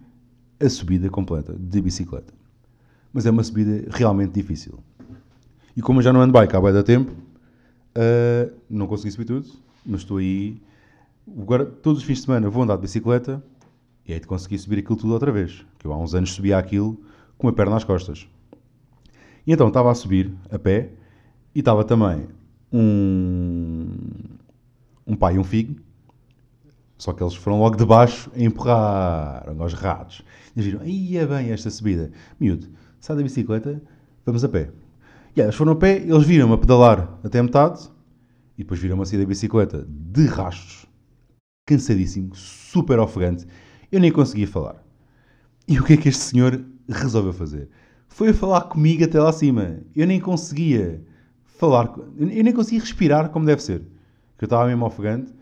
a 0.60 0.68
subida 0.68 1.10
completa 1.10 1.52
de 1.52 1.82
bicicleta. 1.82 2.32
Mas 3.12 3.26
é 3.26 3.30
uma 3.30 3.42
subida 3.42 3.88
realmente 3.90 4.34
difícil. 4.34 4.78
E 5.76 5.82
como 5.82 5.98
eu 5.98 6.02
já 6.02 6.12
não 6.12 6.22
ando 6.22 6.32
bike 6.32 6.56
há 6.56 6.60
bem 6.60 6.72
da 6.72 6.82
tempo, 6.82 7.12
uh, 7.12 8.52
não 8.68 8.86
consegui 8.86 9.10
subir 9.12 9.26
tudo, 9.26 9.46
mas 9.84 10.00
estou 10.00 10.16
aí. 10.16 10.60
Agora, 11.38 11.66
todos 11.66 12.00
os 12.00 12.04
fins 12.04 12.18
de 12.18 12.24
semana 12.24 12.48
vou 12.48 12.62
andar 12.62 12.76
de 12.76 12.82
bicicleta 12.82 13.42
e 14.06 14.12
aí 14.12 14.20
de 14.20 14.26
conseguir 14.26 14.58
subir 14.58 14.78
aquilo 14.78 14.96
tudo 14.96 15.12
outra 15.12 15.30
vez. 15.30 15.66
Que 15.78 15.86
eu 15.86 15.92
há 15.92 15.98
uns 15.98 16.14
anos 16.14 16.32
subia 16.32 16.56
aquilo 16.56 16.98
com 17.36 17.48
a 17.48 17.52
perna 17.52 17.76
às 17.76 17.84
costas. 17.84 18.26
E 19.46 19.52
então 19.52 19.68
estava 19.68 19.90
a 19.90 19.94
subir 19.94 20.32
a 20.50 20.58
pé 20.58 20.92
e 21.54 21.58
estava 21.58 21.84
também 21.84 22.26
um, 22.72 23.88
um 25.06 25.14
pai 25.14 25.34
e 25.34 25.38
um 25.38 25.44
filho. 25.44 25.76
Só 26.96 27.12
que 27.12 27.22
eles 27.22 27.34
foram 27.34 27.60
logo 27.60 27.76
de 27.76 27.84
baixo 27.84 28.30
a 28.34 28.40
empurrar 28.40 29.46
aos 29.58 29.74
ratos. 29.74 30.22
E 30.56 30.62
viram, 30.62 30.82
ia 30.86 31.26
bem 31.26 31.50
esta 31.50 31.70
subida. 31.70 32.10
Miúdo, 32.40 32.66
sai 32.98 33.16
da 33.16 33.22
bicicleta, 33.22 33.82
vamos 34.24 34.42
a 34.42 34.48
pé. 34.48 34.70
E 35.36 35.40
eles 35.40 35.54
foram 35.54 35.72
a 35.72 35.76
pé, 35.76 35.98
eles 35.98 36.24
viram-me 36.24 36.54
a 36.54 36.58
pedalar 36.58 37.20
até 37.22 37.42
metade 37.42 37.90
e 38.56 38.62
depois 38.62 38.80
viram-me 38.80 39.02
a 39.02 39.04
sair 39.04 39.18
da 39.18 39.26
bicicleta 39.26 39.86
de 39.86 40.24
rastros, 40.24 40.86
cansadíssimo, 41.66 42.34
super 42.34 42.98
ofegante. 42.98 43.46
Eu 43.92 44.00
nem 44.00 44.10
conseguia 44.10 44.48
falar. 44.48 44.82
E 45.68 45.78
o 45.78 45.84
que 45.84 45.92
é 45.92 45.96
que 45.98 46.08
este 46.08 46.22
senhor 46.22 46.64
resolveu 46.88 47.34
fazer? 47.34 47.68
Foi 48.08 48.30
a 48.30 48.34
falar 48.34 48.62
comigo 48.62 49.04
até 49.04 49.20
lá 49.20 49.28
acima. 49.28 49.80
Eu 49.94 50.06
nem 50.06 50.18
conseguia 50.18 51.04
falar, 51.44 51.94
eu 52.18 52.26
nem 52.26 52.52
conseguia 52.54 52.80
respirar 52.80 53.28
como 53.28 53.44
deve 53.44 53.62
ser. 53.62 53.80
Que 54.38 54.44
eu 54.44 54.46
estava 54.46 54.66
mesmo 54.66 54.86
ofegante. 54.86 55.32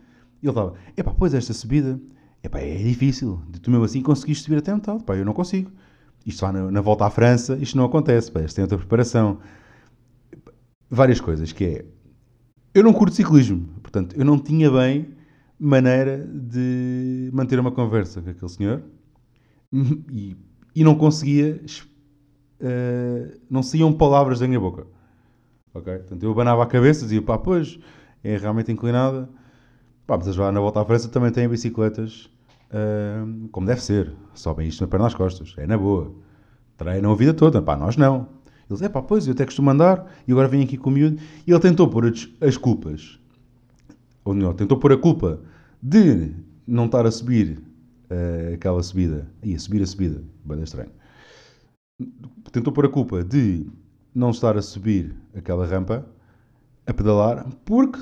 E 0.43 0.47
ele 0.47 0.51
estava, 0.51 0.75
epá, 0.97 1.15
pois 1.17 1.35
esta 1.35 1.53
subida, 1.53 2.01
epá, 2.43 2.59
é 2.59 2.79
difícil. 2.79 3.41
Tu 3.63 3.71
mesmo 3.71 3.85
assim 3.85 4.03
conseguiste 4.03 4.43
subir 4.43 4.59
até 4.59 4.75
metade. 4.75 5.05
Pá, 5.05 5.15
eu 5.17 5.25
não 5.25 5.33
consigo. 5.33 5.71
Isto 6.27 6.43
lá 6.43 6.53
na, 6.53 6.69
na 6.69 6.81
volta 6.81 7.07
à 7.07 7.11
França, 7.11 7.57
isto 7.59 7.77
não 7.77 7.85
acontece. 7.85 8.33
Pá, 8.33 8.41
isto 8.41 8.57
tem 8.57 8.63
outra 8.63 8.77
preparação 8.77 9.39
várias 10.91 11.21
coisas, 11.21 11.53
que 11.53 11.65
é, 11.65 11.85
eu 12.75 12.83
não 12.83 12.93
curto 12.93 13.15
ciclismo, 13.15 13.67
portanto, 13.83 14.17
eu 14.17 14.25
não 14.25 14.39
tinha 14.39 14.71
bem 14.71 15.15
maneira 15.59 16.19
de 16.27 17.31
manter 17.33 17.59
uma 17.59 17.71
conversa 17.71 18.21
com 18.21 18.31
aquele 18.31 18.51
senhor 18.51 18.83
e, 20.13 20.37
e 20.75 20.85
não 20.85 20.95
conseguia, 20.95 21.61
uh, 22.61 23.41
não 23.49 23.63
saíam 23.63 23.93
palavras 23.93 24.41
da 24.41 24.47
minha 24.47 24.61
boca. 24.61 24.87
Ok? 25.73 25.93
Portanto, 25.93 26.23
eu 26.23 26.31
abanava 26.31 26.63
a 26.63 26.67
cabeça, 26.67 27.03
dizia, 27.03 27.23
pá, 27.23 27.39
pois, 27.39 27.79
é 28.23 28.37
realmente 28.37 28.71
inclinada. 28.71 29.29
Pá, 30.07 30.17
mas 30.17 30.37
lá 30.37 30.53
na 30.53 30.61
volta 30.61 30.81
à 30.81 30.85
França 30.85 31.09
também 31.09 31.33
têm 31.33 31.49
bicicletas 31.49 32.31
uh, 32.71 33.49
como 33.49 33.67
deve 33.67 33.83
ser. 33.83 34.13
Sobem 34.35 34.69
isto 34.69 34.81
na 34.83 34.89
perna 34.89 35.07
às 35.07 35.15
costas. 35.15 35.55
É 35.57 35.67
na 35.67 35.79
boa. 35.79 36.15
Treinam 36.77 37.13
a 37.13 37.15
vida 37.15 37.35
toda. 37.35 37.63
Pá, 37.63 37.77
nós 37.77 37.97
não. 37.97 38.29
Eles, 38.69 38.83
é 38.83 38.89
pá, 38.89 39.03
pois, 39.03 39.27
eu 39.27 39.33
até 39.33 39.45
costumo 39.45 39.71
andar 39.71 40.11
e 40.27 40.33
agora 40.33 40.49
vem 40.49 40.63
aqui 40.63 40.77
com 40.77 40.91
o 40.91 40.93
miúdo. 40.93 41.21
E 41.47 41.51
ele 41.51 41.61
tentou 41.61 41.89
pôr 41.89 42.07
as, 42.07 42.29
as 42.41 42.57
culpas, 42.57 43.19
ou 44.25 44.35
não, 44.35 44.55
tentou 44.55 44.79
pôr 44.79 44.93
a 44.93 44.97
culpa 44.97 45.41
de 45.83 46.35
não 46.67 46.87
estar 46.87 47.07
a 47.07 47.11
subir 47.11 47.59
uh, 48.11 48.55
aquela 48.55 48.83
subida. 48.83 49.31
Ia 49.43 49.59
subir 49.59 49.83
a 49.83 49.87
subida, 49.87 50.23
bem 50.45 50.63
estranho. 50.63 50.91
Tentou 52.51 52.73
pôr 52.73 52.87
a 52.87 52.89
culpa 52.89 53.23
de 53.23 53.67
não 54.15 54.31
estar 54.31 54.57
a 54.57 54.63
subir 54.63 55.15
aquela 55.35 55.67
rampa, 55.67 56.07
a 56.87 56.95
pedalar, 56.95 57.47
porque 57.65 58.01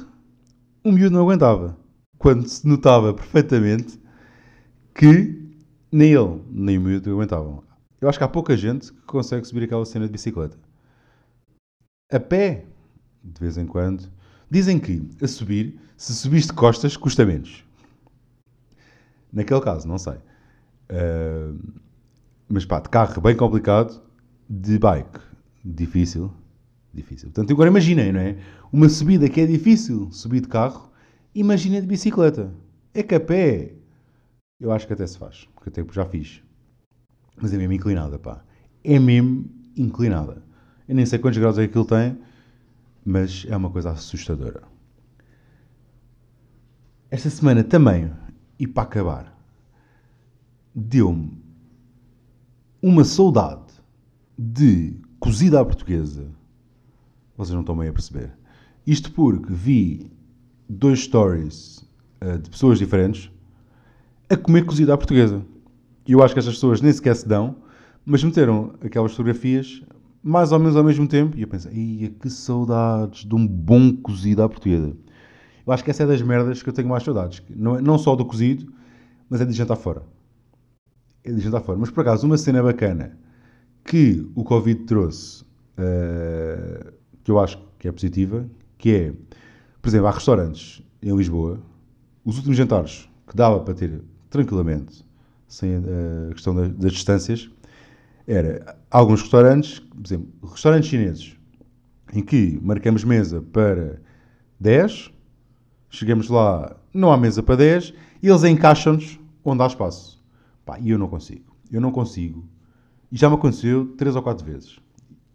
o 0.85 0.93
miúdo 0.93 1.15
não 1.17 1.23
aguentava. 1.23 1.77
Quando 2.19 2.47
se 2.47 2.67
notava 2.67 3.13
perfeitamente 3.15 4.01
que 4.95 5.43
nem 5.91 6.13
ele, 6.13 6.41
nem 6.51 6.79
o 6.79 6.81
miúdo 6.81 7.11
aguentavam. 7.11 7.65
Eu 8.03 8.09
acho 8.09 8.19
que 8.19 8.25
há 8.25 8.29
pouca 8.29 8.57
gente 8.57 8.93
que 8.93 9.01
consegue 9.03 9.47
subir 9.47 9.63
aquela 9.63 9.87
cena 9.87 10.07
de 10.07 10.13
bicicleta. 10.13 10.59
A 12.11 12.19
pé, 12.19 12.67
de 13.23 13.41
vez 13.41 13.57
em 13.57 13.65
quando. 13.65 14.11
Dizem 14.51 14.81
que 14.81 15.09
a 15.23 15.29
subir, 15.29 15.79
se 15.97 16.13
subiste 16.13 16.51
de 16.51 16.57
costas, 16.57 16.97
custa 16.97 17.25
menos. 17.25 17.65
Naquele 19.33 19.61
caso, 19.61 19.87
não 19.87 19.99
sei. 19.99 20.15
Uh, 20.91 21.57
mas 22.49 22.67
pá, 22.67 22.81
de 22.81 22.89
carro 22.89 23.21
bem 23.21 23.37
complicado, 23.37 24.03
de 24.51 24.81
bike 24.81 25.21
difícil. 25.65 26.33
Difícil. 26.93 27.29
Portanto, 27.29 27.53
agora 27.53 27.71
imaginem, 27.71 28.13
não 28.13 28.21
é? 28.21 28.37
Uma 28.73 28.89
subida 28.89 29.29
que 29.29 29.41
é 29.41 29.47
difícil 29.47 30.11
subir 30.11 30.41
de 30.41 30.49
carro, 30.49 30.91
imagina 31.33 31.81
de 31.81 31.87
bicicleta. 31.87 32.53
É 32.93 33.03
que 33.05 33.15
a 33.15 33.21
pé, 33.21 33.75
eu 34.61 34.73
acho 34.73 34.89
que 34.89 34.93
até 34.93 35.07
se 35.07 35.17
faz, 35.17 35.49
porque 35.55 35.69
até 35.71 35.93
já 35.93 36.05
fiz. 36.05 36.43
Mas 37.37 37.53
é 37.53 37.57
mesmo 37.57 37.73
inclinada, 37.73 38.19
pá. 38.19 38.45
É 38.85 38.99
mesmo 38.99 39.51
inclinada. 39.77 40.43
Eu 40.89 40.95
nem 40.95 41.07
sei 41.07 41.19
quantos 41.19 41.39
graus 41.39 41.59
é 41.59 41.63
que 41.63 41.71
aquilo 41.71 41.85
tem, 41.85 42.19
mas 43.05 43.47
é 43.49 43.57
uma 43.57 43.71
coisa 43.71 43.91
assustadora. 43.91 44.63
Esta 47.11 47.31
semana 47.31 47.63
também, 47.63 48.11
e 48.59 48.67
para 48.67 48.85
acabar, 48.85 49.39
deu-me 50.75 51.43
uma 52.81 53.05
saudade 53.05 53.73
de 54.39 54.97
cozida 55.21 55.61
à 55.61 55.65
portuguesa. 55.65 56.27
Vocês 57.37 57.55
não 57.55 57.61
estão 57.61 57.77
bem 57.77 57.89
a 57.89 57.93
perceber. 57.93 58.33
Isto 58.87 59.13
porque 59.13 59.53
vi 59.53 60.11
dois 60.69 61.01
stories 61.01 61.87
uh, 62.21 62.39
de 62.39 62.51
pessoas 62.51 62.79
diferentes 62.79 63.31
a 64.29 64.37
comer 64.37 64.65
cozida 64.65 64.95
à 64.95 64.97
portuguesa. 64.97 65.45
E 66.07 66.13
eu 66.13 66.23
acho 66.23 66.35
que 66.35 66.41
estas 66.41 66.55
pessoas 66.55 66.81
nem 66.81 66.93
sequer 66.93 67.15
se 67.15 67.27
dão, 67.27 67.57
mas 68.05 68.23
meteram 68.25 68.75
aquelas 68.85 69.13
fotografias 69.13 69.83
mais 70.23 70.53
ou 70.53 70.59
menos 70.59 70.77
ao 70.77 70.85
mesmo 70.85 71.07
tempo. 71.07 71.37
E 71.37 71.43
eu 71.43 71.49
pensei, 71.49 71.73
ia 71.73 72.11
que 72.11 72.31
saudades 72.31 73.25
de 73.25 73.35
um 73.35 73.47
bom 73.47 73.95
cozido 73.97 74.43
à 74.43 74.49
portuguesa. 74.49 74.97
Eu 75.67 75.73
acho 75.73 75.85
que 75.85 75.91
essa 75.91 76.03
é 76.03 76.07
das 76.07 76.23
merdas 76.23 76.63
que 76.63 76.69
eu 76.69 76.73
tenho 76.73 76.89
mais 76.89 77.03
saudades. 77.03 77.43
Não, 77.51 77.81
não 77.81 77.99
só 77.99 78.17
do 78.17 78.25
cozido, 78.25 78.73
mas 79.29 79.41
é 79.41 79.45
de 79.45 79.53
jantar 79.53 79.77
fora. 79.77 80.03
É 81.25 81.31
de 81.31 81.41
jantar 81.41 81.61
fora. 81.61 81.79
Mas 81.79 81.91
por 81.91 82.01
acaso, 82.01 82.27
uma 82.27 82.37
cena 82.37 82.63
bacana 82.63 83.17
que 83.85 84.29
o 84.35 84.45
Covid 84.45 84.85
trouxe, 84.85 85.43
uh, 85.43 86.93
que 87.23 87.31
eu 87.31 87.39
acho 87.39 87.59
que 87.79 87.89
é 87.89 87.93
positiva, 87.93 88.49
que 88.77 88.95
é, 88.95 89.13
por 89.81 89.89
exemplo, 89.89 90.07
há 90.07 90.11
restaurantes 90.11 90.83
em 91.01 91.17
Lisboa, 91.17 91.61
os 92.25 92.37
últimos 92.37 92.57
jantares 92.57 93.09
que 93.27 93.37
dava 93.37 93.61
para 93.61 93.75
ter 93.75 94.03
tranquilamente 94.31 95.05
sem 95.53 95.77
a 95.77 96.33
questão 96.33 96.55
das, 96.55 96.93
distâncias, 96.93 97.51
era 98.27 98.75
alguns 98.91 99.21
restaurantes, 99.21 99.81
por 99.81 100.07
exemplo, 100.07 100.51
restaurantes 100.51 100.89
chineses, 100.89 101.37
em 102.15 102.23
que 102.23 102.59
marcamos 102.63 103.05
mesa 103.05 103.43
para 103.43 104.01
10, 104.59 105.13
chegamos 105.91 106.31
lá, 106.31 106.75
não 106.95 107.13
há 107.13 107.19
mesa 107.19 107.43
para 107.43 107.57
10, 107.57 107.93
e 108.23 108.29
eles 108.29 108.45
encaixam-nos 108.45 109.21
onde 109.45 109.63
há 109.63 109.67
espaço. 109.67 110.25
Pá, 110.65 110.79
e 110.81 110.89
eu 110.89 110.99
não 110.99 111.07
consigo. 111.07 111.55
Eu 111.71 111.83
não 111.83 111.93
consigo. 111.93 112.49
E 113.11 113.17
já 113.19 113.29
me 113.29 113.35
aconteceu 113.35 113.95
três 113.99 114.17
ou 114.17 114.23
quatro 114.23 114.47
vezes. 114.47 114.79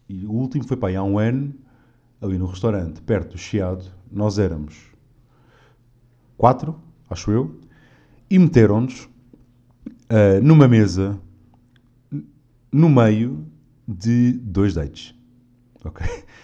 E 0.09 0.25
o 0.25 0.31
último 0.31 0.67
foi 0.67 0.77
pá, 0.77 0.89
há 0.89 1.03
um 1.03 1.19
ano, 1.19 1.53
ali 2.19 2.39
no 2.39 2.47
restaurante, 2.47 3.03
perto 3.03 3.33
do 3.33 3.37
Chiado, 3.37 3.85
nós 4.11 4.39
éramos 4.39 4.75
quatro, 6.35 6.75
acho 7.07 7.29
eu, 7.29 7.59
e 8.27 8.39
meteram-nos 8.39 9.07
uh, 10.09 10.41
numa 10.43 10.67
mesa 10.67 11.19
no 12.71 12.89
meio 12.89 13.45
de 13.87 14.33
dois 14.33 14.73
dates. 14.73 15.15
Ok? 15.83 16.05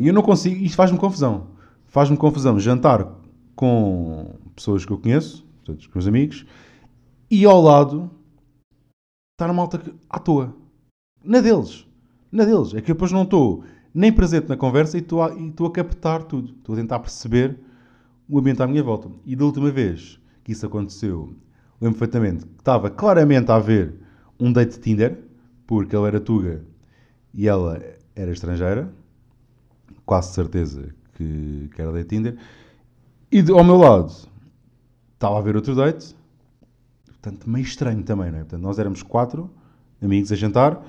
E 0.00 0.08
eu 0.08 0.12
não 0.12 0.22
consigo, 0.22 0.56
isto 0.64 0.74
faz-me 0.74 0.98
confusão. 0.98 1.46
Faz-me 1.86 2.16
confusão 2.16 2.58
jantar 2.58 3.08
com 3.54 4.34
pessoas 4.56 4.84
que 4.84 4.90
eu 4.90 4.98
conheço, 4.98 5.46
portanto, 5.64 5.88
com 5.90 5.98
os 6.00 6.08
amigos, 6.08 6.44
e 7.30 7.44
ao 7.44 7.62
lado 7.62 8.10
estar 9.32 9.48
a 9.48 9.52
malta 9.52 9.80
à 10.10 10.18
toa. 10.18 10.52
Na 11.22 11.40
deles. 11.40 11.86
Na 12.32 12.44
deles. 12.44 12.74
É 12.74 12.80
que 12.80 12.88
depois 12.92 13.12
não 13.12 13.22
estou 13.22 13.62
nem 13.94 14.12
presente 14.12 14.48
na 14.48 14.56
conversa 14.56 14.96
e 14.96 15.00
estou 15.00 15.22
a, 15.22 15.32
e 15.34 15.48
estou 15.48 15.68
a 15.68 15.70
captar 15.70 16.24
tudo. 16.24 16.52
Estou 16.52 16.74
a 16.74 16.78
tentar 16.78 16.98
perceber 16.98 17.56
o 18.28 18.38
ambiente 18.38 18.60
à 18.60 18.66
minha 18.66 18.82
volta. 18.82 19.08
E 19.24 19.36
da 19.36 19.44
última 19.44 19.70
vez 19.70 20.18
que 20.42 20.50
isso 20.50 20.66
aconteceu 20.66 21.36
lembro 21.80 21.98
perfeitamente 21.98 22.44
que 22.46 22.60
estava 22.60 22.90
claramente 22.90 23.50
a 23.50 23.56
haver 23.56 23.94
um 24.38 24.52
date 24.52 24.78
Tinder, 24.80 25.18
porque 25.66 25.94
ele 25.96 26.06
era 26.06 26.20
tuga 26.20 26.62
e 27.32 27.48
ela 27.48 27.80
era 28.14 28.30
estrangeira, 28.30 28.92
quase 30.04 30.32
certeza 30.32 30.94
que, 31.14 31.70
que 31.74 31.80
era 31.80 31.92
date 31.92 32.08
Tinder, 32.08 32.36
e 33.30 33.42
de, 33.42 33.52
ao 33.52 33.64
meu 33.64 33.76
lado 33.76 34.12
estava 35.14 35.36
a 35.36 35.38
haver 35.38 35.56
outro 35.56 35.74
date, 35.74 36.14
portanto, 37.06 37.48
meio 37.48 37.64
estranho 37.64 38.02
também, 38.02 38.30
não 38.30 38.38
é? 38.38 38.40
Portanto, 38.42 38.62
nós 38.62 38.78
éramos 38.78 39.02
quatro 39.02 39.50
amigos 40.02 40.30
a 40.30 40.36
jantar 40.36 40.84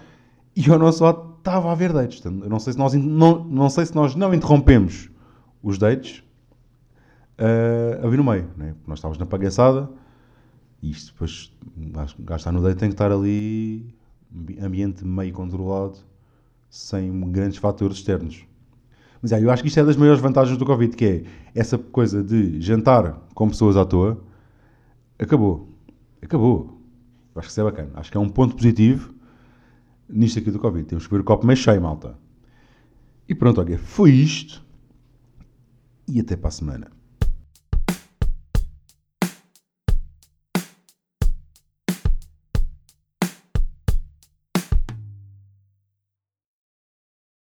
e 0.56 0.70
ao 0.70 0.77
nosso 0.77 1.04
lado 1.04 1.36
estava 1.38 1.70
a 1.70 1.72
haver 1.72 1.94
dates. 1.94 2.20
Portanto, 2.20 2.44
eu 2.44 2.50
não 2.50 2.60
sei 2.60 2.74
se 2.74 2.80
nós, 2.80 2.94
não, 2.94 3.44
não 3.44 3.70
sei 3.70 3.86
se 3.86 3.96
nós 3.96 4.15
não 4.15 4.34
interrompemos 4.34 5.10
os 5.62 5.77
dates 5.77 6.24
uh, 7.39 8.06
ali 8.06 8.18
no 8.18 8.24
meio, 8.24 8.50
né? 8.58 8.74
Porque 8.74 8.89
nós 8.89 9.00
estávamos 9.00 9.18
na 9.18 9.25
pagaçada 9.25 9.84
e 9.84 10.05
isto 10.89 11.13
depois, 11.13 11.51
está 12.36 12.51
no 12.51 12.62
date 12.62 12.77
tem 12.77 12.89
que 12.89 12.94
estar 12.94 13.12
ali, 13.12 13.94
ambi- 14.34 14.60
ambiente 14.60 15.06
meio 15.06 15.34
controlado, 15.34 15.98
sem 16.70 17.20
grandes 17.32 17.58
fatores 17.58 17.98
externos. 17.98 18.46
Mas 19.22 19.32
é, 19.32 19.44
eu 19.44 19.50
acho 19.50 19.63
que 19.63 19.70
isto 19.70 19.80
é 19.80 19.84
das 19.84 19.96
maiores 19.96 20.22
vantagens 20.22 20.58
do 20.58 20.65
Covid, 20.65 20.96
que 20.96 21.06
é 21.06 21.24
essa 21.54 21.77
coisa 21.77 22.24
de 22.24 22.62
jantar 22.62 23.20
com 23.34 23.48
pessoas 23.48 23.77
à 23.77 23.86
toa, 23.86 24.24
acabou. 25.18 25.70
Acabou. 26.22 26.80
Eu 27.34 27.39
acho 27.39 27.48
que 27.48 27.51
isso 27.51 27.62
é 27.62 27.63
bacana. 27.63 27.92
Acho 27.96 28.12
que 28.12 28.18
é 28.18 28.20
um 28.20 28.30
ponto 28.30 28.56
positivo 28.56 29.13
nisto 30.08 30.39
aqui 30.39 30.51
do 30.51 30.60
Covid. 30.60 30.88
Temos 30.88 31.08
que 31.08 31.13
ver 31.13 31.22
o 31.22 31.24
copo 31.24 31.46
meio 31.46 31.58
cheio, 31.58 31.82
malta. 31.82 32.18
E 33.27 33.34
pronto, 33.34 33.60
olha, 33.62 33.77
foi 33.77 34.12
isto. 34.12 34.63
E 36.08 36.20
até 36.20 36.36
para 36.36 36.50
a 36.50 36.51
semana. 36.51 36.95